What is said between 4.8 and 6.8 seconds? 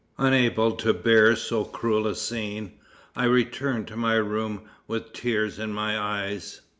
with tears in my eyes.